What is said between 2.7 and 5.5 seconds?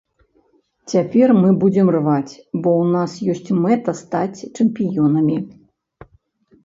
ў нас ёсць мэта стаць чэмпіёнамі.